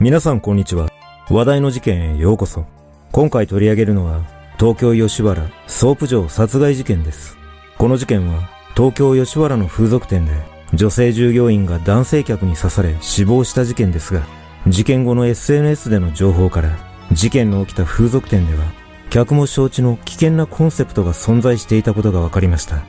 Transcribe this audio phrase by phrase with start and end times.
[0.00, 0.88] 皆さんこんにちは。
[1.30, 2.66] 話題の事件へようこそ。
[3.12, 4.22] 今回取り上げるのは、
[4.58, 7.38] 東京吉原ソープ場殺害事件です。
[7.78, 10.32] この事件は、東京吉原の風俗店で、
[10.74, 14.22] 女性従業員が男性客に刺され死亡した事件ですが、
[14.66, 16.76] 事件後の SNS での情報から、
[17.12, 18.64] 事件の起きた風俗店では、
[19.10, 22.82] 客も承知の危険なコンセプトが存在していたことが分かりました。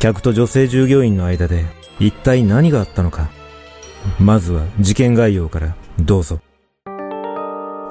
[0.00, 1.64] 客と女性従業員の間で、
[2.00, 3.30] 一体何があったのか。
[4.18, 6.40] まずは事件概要からどうぞ。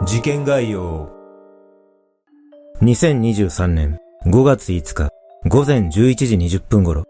[0.06, 1.10] 事件概要。
[2.82, 5.10] 2023年5月5日
[5.48, 7.04] 午前11時20分頃、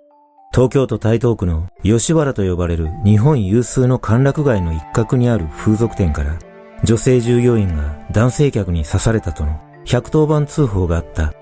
[0.54, 6.38] 東京都台東区の吉原と呼ばれる日本有数の歓楽街の一角にある風俗店から、
[6.84, 11.34] 女性従業員が男性客に刺されたとの110番通報があった。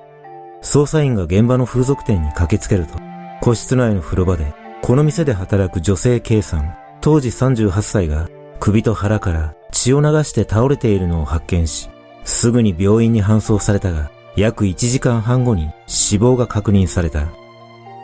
[0.62, 2.94] 捜査員が現場の風俗店に駆けつけると、
[3.42, 8.30] 個室内の風呂場で、この店で働く女性 K さん、当時38歳が
[8.60, 11.90] 首と腹から血を流して倒れているのを発見し、
[12.24, 17.28] すぐに病院に搬送されたが、約1時間半後に死亡が確認された。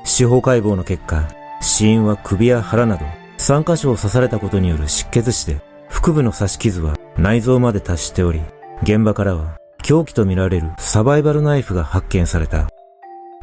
[0.06, 1.28] 司法解剖の結果、
[1.62, 3.06] 死因は首や腹など
[3.38, 8.42] 3箇所を刺されたことによる失血死で、腹部の刺し傷は内臓まで達しており、
[8.82, 12.68] 現場からは凶器とみられるサバイバルナイフが発見された。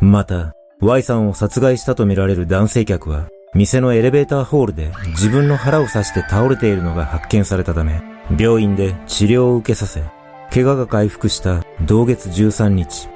[0.00, 8.00] また、Y さんを殺害したとみられる男性客は、店のエレベーターホールで自分の腹を刺して倒れているのが発見されたため、
[8.38, 10.04] 病院で治療を受けさせ、
[10.52, 13.08] 怪我が回復した同月13日、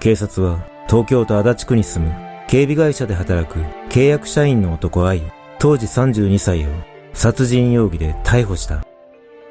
[0.00, 2.14] 警察は東京都足立区に住む
[2.48, 5.20] 警備会社で働く契約社員の男愛、
[5.58, 6.70] 当時32歳を
[7.12, 8.84] 殺人容疑で逮捕した。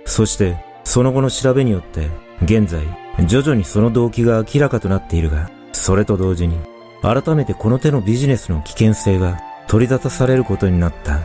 [0.05, 2.09] そして、その後の調べによって、
[2.43, 2.81] 現在、
[3.27, 6.57] 徐々にその動機が明らかとなっているが、それと同時に、
[7.03, 9.39] 改めてこの手のビジネスの危険性が
[9.71, 11.21] 取り沙汰されることになった。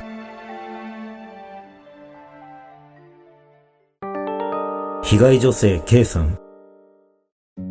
[5.02, 6.38] 被害女性 K さん。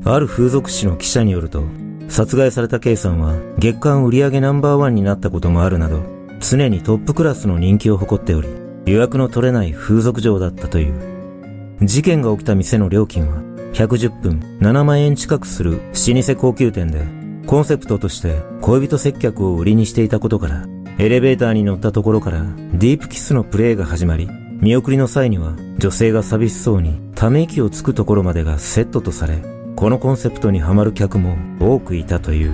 [0.04, 1.64] ある風俗誌の記者によると、
[2.10, 6.04] 殺害された K さんは月間売上ナンバーワンになったこともあるなど、
[6.42, 8.50] 常にトップクラスの人気を誇っており、
[8.86, 11.78] 予約の取れない風俗嬢だったという。
[11.84, 13.38] 事件が起きた店の料金は、
[13.72, 15.80] 110分7万円近くする
[16.16, 20.66] 老舗高級店で、コンセプトとして恋人接客を売りにしていたことから、
[20.98, 22.42] エレベーターに乗ったところから
[22.74, 24.28] ディープキスのプレイが始まり、
[24.62, 29.44] 見送りの際には女性が寂しそうにため息をつくところまでがセットとされ、
[29.76, 32.54] このコンセプトにはまる客も多くいたという。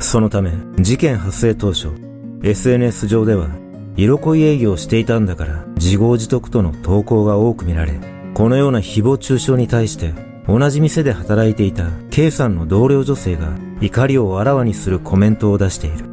[0.00, 1.92] そのため、事件発生当初、
[2.42, 3.48] SNS 上では、
[3.96, 7.94] 色恋営業していたんだから自業自得との投稿が多く見られ、
[8.34, 10.12] このような誹謗中傷に対して、
[10.46, 13.48] 同じ店で働いていた K さんの同僚女性が
[13.80, 16.06] 怒りをあらわにするコメントを出している。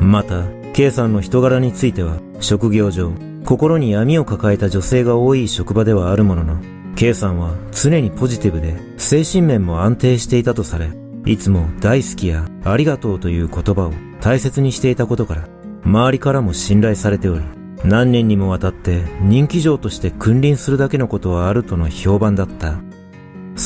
[0.00, 3.12] また、K さんの人柄については、職業上、
[3.44, 6.56] 心に闇を抱えた女性が多い職場ではあるものの、
[6.96, 10.90] K さんは常にポジティブで精神面も安定していたとされ、
[11.24, 15.48] いつも大好きやありがとうという言葉を大切にしていたことから、
[15.84, 17.44] 周りからも信頼されており、
[17.84, 22.74] 何年にもわたって人気嬢として君臨するだけのことはあるとの評判だった。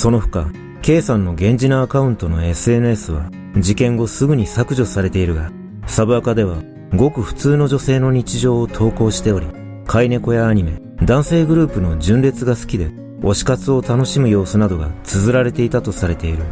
[0.06, 0.46] その他、
[0.82, 5.50] K さんの源氏名アカウントの SNS は事件後すぐに削除されているが、
[5.88, 6.58] サブアカでは
[6.94, 9.48] ごく普通の女性の日常を投稿しており、
[9.84, 16.44] 飼い猫やアニメ、男性グループの純烈が好きで、推し活を楽しむ様子などが綴られていたとされている。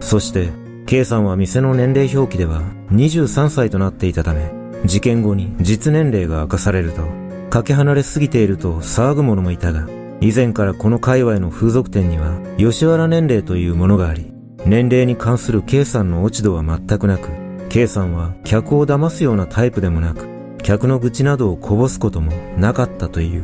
[0.00, 0.50] そして、
[0.86, 4.50] K さんは店の年齢表記では23歳となっていたため、
[4.86, 7.06] 事件後に実年齢が明かされると、
[7.48, 9.86] かけ離れすぎていると騒ぐ者もいたが、
[10.22, 14.32] 以前からこの界隈の風俗店には吉原年齢というものがあり、
[14.64, 17.28] 年齢に関する K さんの落ち度は全くなく、
[17.68, 20.28] K さんは客を騙すようなタイプでもなく、
[20.62, 23.42] 客の愚痴などをこぼすこともなかったという。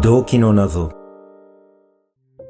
[0.00, 0.90] 動機の謎。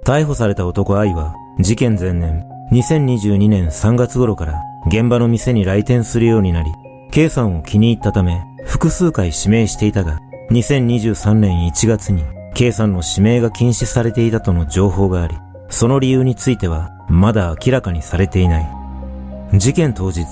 [0.06, 2.43] 逮捕された男愛は、事件前年、
[2.73, 6.70] 2022年3月頃から現場の店に来店するようになり、
[7.10, 10.20] K さんを気に入ったため、複数回指名していたが、
[10.50, 12.22] 2023年1月に
[12.55, 15.34] K さんの指名が禁止されていたとの情報があり、
[15.70, 18.66] その理由については、まだ明らかにされていない。
[19.55, 20.26] 事件当日、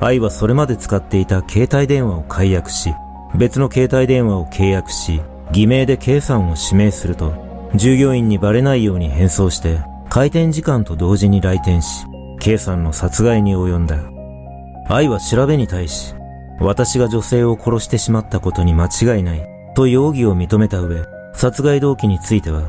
[0.00, 2.92] 愛はそれまで使っていた携帯電話を解約し、
[3.34, 5.20] 別の携帯電話を契約し、
[5.52, 7.32] 偽名で K さんを指名すると、
[7.74, 12.06] 従業員にバレないように変装して、開店時間と同時に来店し、
[12.40, 13.96] K さんの殺害に及んだ。
[14.88, 16.14] 愛は調べに対し、
[16.60, 22.62] 私が女性を殺してしまったことに間違いない、と容疑を認めた上、殺害動機については、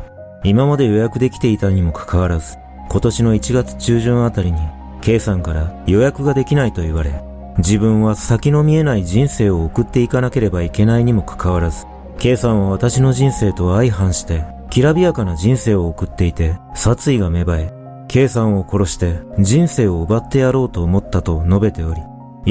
[0.44, 2.58] 今まで予約できていたにもかかわらず、
[2.90, 4.60] 今年の1月中旬あたりに、
[5.02, 7.24] K さんから予約ができないと言われ、
[7.58, 11.86] 自分は先の見えない人生を送っていかなければいけないにもかかわらず、
[12.20, 17.74] K さんは私の人生と相反して、きらびやかな人生を送っていて、殺意が芽生え、
[18.08, 22.02] K さんを殺して人生を奪ってやろうと思ったと述べており、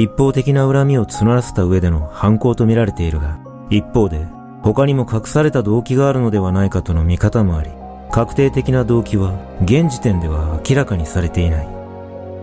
[0.00, 3.37] 一方的な恨みを募らせた上での犯行と見られているが、
[3.69, 4.27] 一方で、
[4.62, 7.71] 他にも隠された動機があるのではないかとの見方もあり、
[8.12, 9.35] 確定的な動機は
[9.65, 11.69] 現時点では明らかにされていない。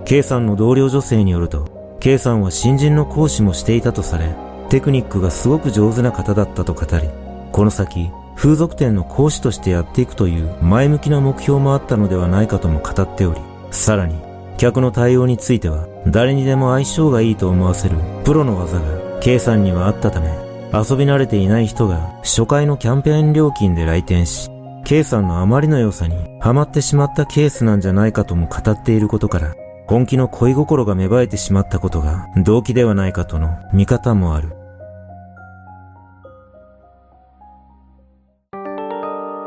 [0.03, 4.35] K さんの同僚女性によると、K さんは新人の講師もしていたとされ、
[4.67, 7.07] テクニックがすごく上手な方だったと語り、
[7.53, 13.39] この先、風俗店の講師としてやっていくという前向きな目標もあったのではないかとも語っており、
[13.71, 14.24] さらに、
[14.57, 20.27] 客の対応については、誰にでも相性がいいと思わせるプロの技が K さんにはあったため、
[20.73, 24.49] 遊び慣れていない人が初回のキャンペーン料金で来店し、
[24.85, 29.55] K さんのあまりの良さにハマってしまったケースなんじゃないかとも語っていることから、
[29.87, 34.49] 本気の恋心が芽生えてしまったことが動機ではないかとの見方もある。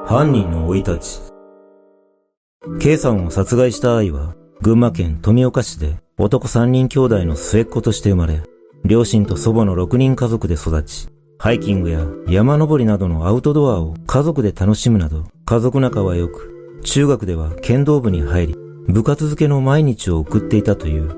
[0.06, 1.20] 犯人の生い立ち。
[2.80, 8.42] K さんを殺害した愛は、群馬県富岡市で男三人兄弟の末っ子として生まれ、
[8.84, 11.08] 両親と祖母の6人家族で育ち、
[11.38, 18.56] ハイキングや山登りなどのアウトドアを家族で楽しむなど、家族仲は良く、中学では剣道部に入り、
[18.88, 21.14] 部活付けの毎日を送っていたという。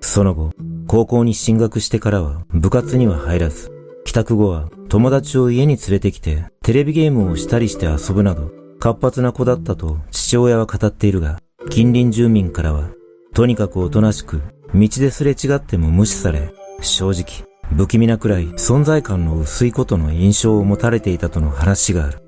[0.00, 0.52] その後、
[0.86, 3.72] 高校に進学してからは部活には入らず、
[4.04, 8.50] 帰宅後は友達を家に連れてきてテレビゲームをしたりして遊ぶなど
[8.80, 11.40] 活発な子だったと父親は語っているが、
[11.70, 12.90] 近隣住民からは
[13.32, 14.42] とにかくおとなしく
[14.74, 22.18] 道ですれ違っても無視され、正直不気味なくらい存在感の薄いことの印象を持たれていたとの話がある。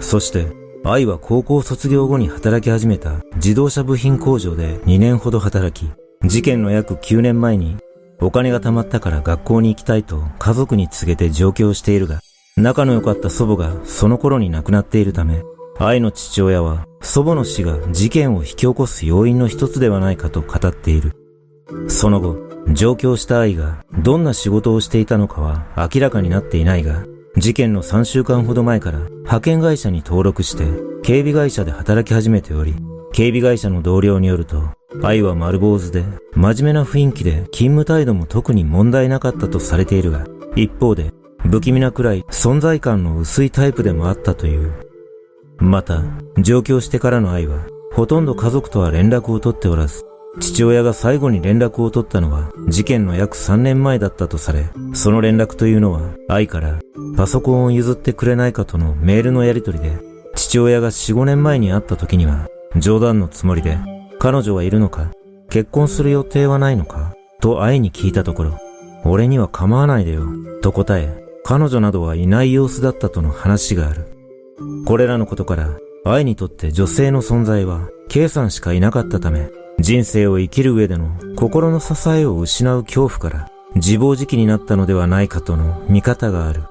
[0.00, 0.46] そして
[0.84, 5.92] 愛は高校卒業後に働き始めた自動車部品工場で2年ほど働き、
[6.26, 7.76] 事件の約9年前に
[8.22, 12.20] お金が貯まったから学校に行きたいと家族に告げて上京しているが、
[12.56, 15.42] 仲の良かった祖母がその頃に亡くなっているため、
[15.78, 21.12] 愛の父親は祖母の死が事件を引き起こす要因の一つではないかと語っている。
[21.88, 22.38] その後、
[22.72, 27.04] 上京した愛がどんな仕事をしていたのかは明らかになっていないが、
[27.36, 30.64] 事件の3週間ほど前から派遣会社に登録して
[31.02, 32.74] 警備会社で働き始めており、
[33.12, 34.62] 警備会社の同僚によると、
[35.02, 36.04] 愛は丸坊主で、
[36.34, 41.12] 真面目な雰囲気で勤務態度も特に問題なかったとされているが、一方で、
[41.50, 44.72] 不気味なくらい存在感の薄いタイプでもあったという。
[45.62, 46.02] また、
[46.38, 50.04] 上京してからの愛は、ほとんど家族とは連絡を取っておらず、
[50.40, 56.80] 父親が最後に連絡を取ったのは事件の約3年前だったとされ、その連絡というのは愛から
[57.16, 59.98] パソコンを譲ってくれないかとのメールのやり取りで、
[60.34, 63.76] 父親が4、5年前に会った時には冗談のつもりで
[64.18, 65.12] 彼女はいるのか
[65.50, 68.58] 結婚する予定はないのかと愛に聞いたところ、
[69.04, 70.26] 俺には構わないでよ、
[70.62, 74.21] と答え、彼女などはいない様子だったとの話がある。
[74.86, 86.62] これらのことから、愛にとって女性の存在は、K さんしかいなかったため、人生を生きる上での心の支えを失う恐怖から自暴自棄になったのではないかとの見方がある。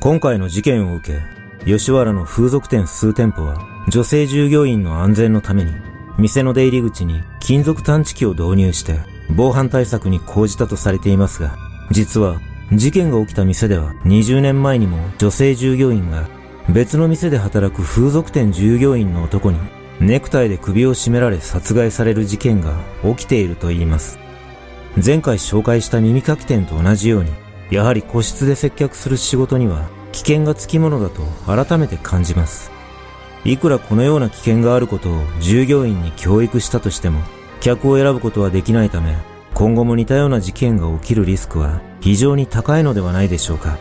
[0.00, 3.58] 今回の事件を受け、吉原の風俗店数店舗は、
[3.90, 5.72] 女性従業員の安全のために、
[6.18, 8.98] 店の出入り口に金属探知機を導入して、
[9.34, 11.56] 防犯対策に講じたとされていますが、
[11.90, 12.40] 実は、
[12.72, 16.28] 事件が起きた店では20年前にも女性従業員が
[16.68, 19.58] 別の店で働く風俗店従業員の男に
[19.98, 24.20] ネクタイで首を絞められ殺害される事件が起きていると言います。
[25.04, 27.32] 前回紹介した耳かき店と同じように
[27.70, 32.70] やはり個室で接客する仕事には危険がつきものだと改めて感じます。
[33.44, 37.20] いくらこのような危険があることを従業員に教育したとしても、
[37.60, 39.14] 客を選ぶことはできないため、
[39.54, 43.76] 今後も似たような事件が起きるリスクは非常に高いのではないでしょうか。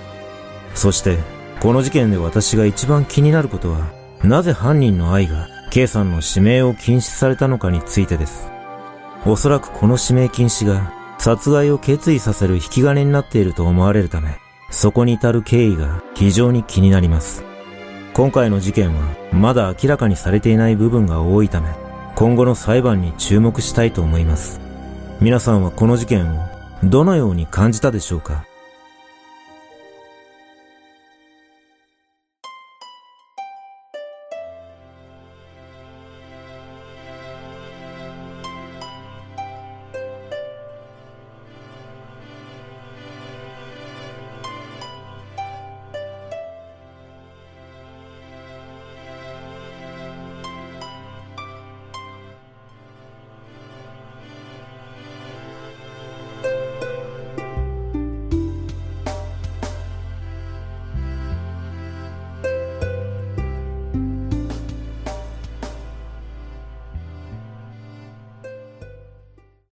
[0.75, 1.17] そして、
[1.61, 3.87] この事件で私が一番気になることは、
[4.23, 8.51] なぜ犯人の愛が K さんの指名を禁止されたのかについてです。
[9.25, 14.37] おそらくこの指名禁止が殺害を決意させる引き金になっていると思われるため、
[14.69, 17.43] そこに至る経緯が非常に気になります。
[18.13, 21.69] 今回の事件はまだ明らかにされていない部分が多いため、
[22.19, 24.59] 今後の裁判に注目したいと思います。
[25.21, 26.49] 皆さんはこの事件を
[26.83, 28.43] どのように感じたでしょうか？